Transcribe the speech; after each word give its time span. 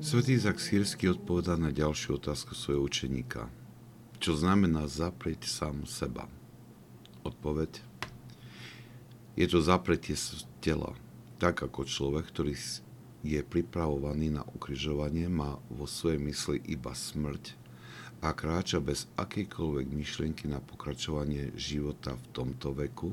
Svetý 0.00 0.40
Izak 0.40 0.64
Sírsky 0.64 1.12
odpovedá 1.12 1.60
na 1.60 1.68
ďalšiu 1.68 2.16
otázku 2.16 2.56
svojho 2.56 2.88
učeníka. 2.88 3.52
Čo 4.16 4.32
znamená 4.32 4.88
zaprieť 4.88 5.44
sám 5.44 5.84
seba? 5.84 6.24
Odpoveď. 7.20 7.84
Je 9.36 9.44
to 9.44 9.60
zapretie 9.60 10.16
tela. 10.64 10.96
Tak 11.36 11.68
ako 11.68 11.84
človek, 11.84 12.32
ktorý 12.32 12.56
je 13.20 13.44
pripravovaný 13.44 14.40
na 14.40 14.42
ukrižovanie, 14.56 15.28
má 15.28 15.60
vo 15.68 15.84
svojej 15.84 16.20
mysli 16.32 16.64
iba 16.64 16.96
smrť 16.96 17.60
a 18.24 18.32
kráča 18.32 18.80
bez 18.80 19.04
akejkoľvek 19.20 19.84
myšlienky 19.84 20.48
na 20.48 20.64
pokračovanie 20.64 21.52
života 21.60 22.16
v 22.16 22.24
tomto 22.32 22.72
veku, 22.72 23.12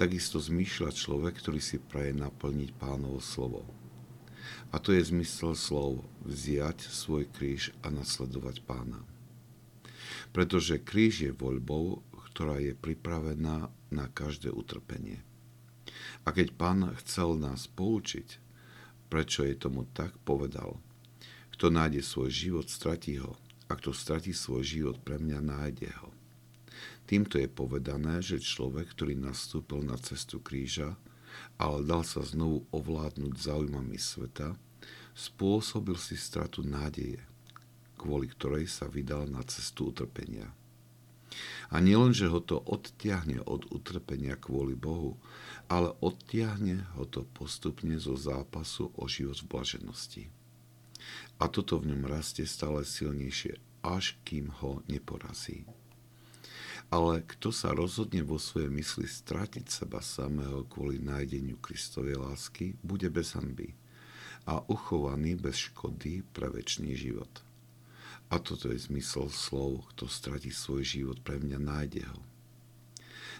takisto 0.00 0.40
zmýšľa 0.40 0.88
človek, 0.88 1.36
ktorý 1.36 1.60
si 1.60 1.76
praje 1.76 2.16
naplniť 2.16 2.72
pánovo 2.80 3.20
slovo. 3.20 3.68
A 4.70 4.76
to 4.82 4.92
je 4.92 5.02
zmysel 5.08 5.56
slov 5.56 6.04
vziať 6.24 6.84
svoj 6.88 7.28
kríž 7.32 7.72
a 7.80 7.88
nasledovať 7.88 8.64
pána. 8.64 9.00
Pretože 10.36 10.82
kríž 10.82 11.24
je 11.24 11.32
voľbou, 11.32 12.04
ktorá 12.32 12.60
je 12.60 12.76
pripravená 12.76 13.72
na 13.88 14.06
každé 14.12 14.52
utrpenie. 14.52 15.24
A 16.22 16.34
keď 16.36 16.52
pán 16.54 16.92
chcel 17.00 17.40
nás 17.40 17.64
poučiť, 17.66 18.48
Prečo 19.08 19.40
je 19.48 19.56
tomu 19.56 19.88
tak, 19.96 20.12
povedal. 20.28 20.76
Kto 21.56 21.72
nájde 21.72 22.04
svoj 22.04 22.28
život, 22.28 22.68
stratí 22.68 23.16
ho. 23.16 23.40
A 23.68 23.76
kto 23.76 23.96
stratí 23.96 24.36
svoj 24.36 24.64
život, 24.64 24.96
pre 25.00 25.16
mňa 25.16 25.40
nájde 25.40 25.90
ho. 26.04 26.12
Týmto 27.08 27.40
je 27.40 27.48
povedané, 27.48 28.20
že 28.20 28.36
človek, 28.36 28.92
ktorý 28.92 29.16
nastúpil 29.16 29.80
na 29.80 29.96
cestu 29.96 30.44
kríža, 30.44 30.92
ale 31.58 31.82
dal 31.82 32.06
sa 32.06 32.22
znovu 32.22 32.64
ovládnuť 32.70 33.34
záujmami 33.34 33.98
sveta, 33.98 34.54
spôsobil 35.18 35.98
si 35.98 36.14
stratu 36.14 36.62
nádeje, 36.62 37.18
kvôli 37.98 38.30
ktorej 38.30 38.70
sa 38.70 38.86
vydal 38.86 39.26
na 39.26 39.42
cestu 39.42 39.90
utrpenia. 39.90 40.46
A 41.68 41.84
nielen, 41.84 42.16
ho 42.16 42.40
to 42.40 42.56
odtiahne 42.64 43.44
od 43.44 43.68
utrpenia 43.68 44.40
kvôli 44.40 44.72
Bohu, 44.72 45.20
ale 45.68 45.92
odtiahne 46.00 46.88
ho 46.96 47.04
to 47.04 47.28
postupne 47.36 48.00
zo 48.00 48.16
zápasu 48.16 48.88
o 48.96 49.04
život 49.04 49.36
v 49.44 49.50
blaženosti. 49.52 50.24
A 51.36 51.46
toto 51.52 51.76
v 51.78 51.92
ňom 51.92 52.08
rastie 52.08 52.48
stále 52.48 52.82
silnejšie, 52.88 53.60
až 53.84 54.16
kým 54.24 54.50
ho 54.64 54.80
neporazí. 54.88 55.68
Ale 56.88 57.20
kto 57.20 57.52
sa 57.52 57.76
rozhodne 57.76 58.24
vo 58.24 58.40
svojej 58.40 58.72
mysli 58.72 59.04
stratiť 59.04 59.68
seba 59.68 60.00
samého 60.00 60.64
kvôli 60.72 60.96
nájdeniu 60.96 61.60
Kristovej 61.60 62.16
lásky, 62.16 62.80
bude 62.80 63.12
bez 63.12 63.36
hanby 63.36 63.76
a 64.48 64.64
uchovaný 64.64 65.36
bez 65.36 65.68
škody 65.68 66.24
pre 66.32 66.48
väčší 66.48 66.96
život. 66.96 67.44
A 68.32 68.40
toto 68.40 68.72
je 68.72 68.80
zmysel 68.80 69.28
slov, 69.28 69.84
kto 69.92 70.08
stratí 70.08 70.48
svoj 70.48 70.84
život 70.84 71.20
pre 71.20 71.36
mňa, 71.36 71.58
nájde 71.60 72.08
ho 72.08 72.20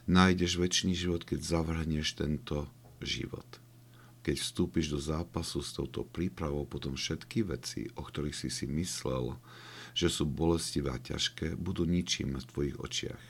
nájdeš 0.09 0.57
väčší 0.57 0.97
život, 0.97 1.23
keď 1.23 1.45
zavrhneš 1.45 2.17
tento 2.17 2.67
život. 3.05 3.47
Keď 4.25 4.37
vstúpiš 4.41 4.89
do 4.89 4.99
zápasu 4.99 5.61
s 5.61 5.77
touto 5.77 6.03
prípravou, 6.03 6.65
potom 6.65 6.97
všetky 6.97 7.45
veci, 7.45 7.87
o 7.95 8.03
ktorých 8.03 8.35
si 8.35 8.49
si 8.49 8.65
myslel, 8.65 9.37
že 9.93 10.09
sú 10.09 10.25
bolestivé 10.25 10.97
a 10.97 10.99
ťažké, 10.99 11.55
budú 11.61 11.85
ničím 11.85 12.41
v 12.41 12.49
tvojich 12.49 12.77
očiach. 12.81 13.25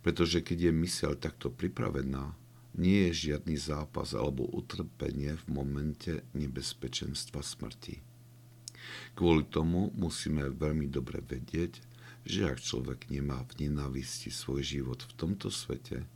Pretože 0.00 0.40
keď 0.40 0.70
je 0.70 0.72
myseľ 0.72 1.12
takto 1.18 1.50
pripravená, 1.50 2.32
nie 2.78 3.10
je 3.10 3.34
žiadny 3.34 3.58
zápas 3.58 4.14
alebo 4.14 4.46
utrpenie 4.54 5.34
v 5.34 5.44
momente 5.50 6.22
nebezpečenstva 6.38 7.42
smrti. 7.42 7.98
Kvôli 9.18 9.44
tomu 9.50 9.90
musíme 9.98 10.46
veľmi 10.54 10.86
dobre 10.86 11.18
vedieť, 11.18 11.82
že 12.22 12.46
ak 12.46 12.62
človek 12.62 13.10
nemá 13.10 13.42
v 13.50 13.66
nenávisti 13.66 14.30
svoj 14.30 14.62
život 14.62 15.02
v 15.02 15.12
tomto 15.18 15.50
svete, 15.50 16.06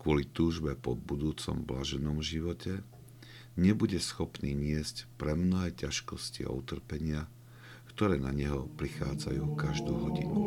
kvôli 0.00 0.24
túžbe 0.24 0.72
po 0.78 0.96
budúcom 0.96 1.60
blaženom 1.60 2.24
živote, 2.24 2.80
nebude 3.60 4.00
schopný 4.00 4.56
niesť 4.56 5.04
pre 5.20 5.36
mnohé 5.36 5.76
ťažkosti 5.76 6.48
a 6.48 6.54
utrpenia, 6.54 7.28
ktoré 7.92 8.16
na 8.16 8.32
neho 8.32 8.64
prichádzajú 8.80 9.60
každú 9.60 9.92
hodinu. 9.92 10.39